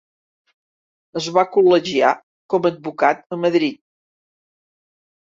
Es 1.19 1.25
va 1.35 1.43
col·legiar 1.57 2.13
com 2.53 2.65
a 2.65 2.71
advocat 2.77 3.21
a 3.37 3.39
Madrid. 3.43 3.77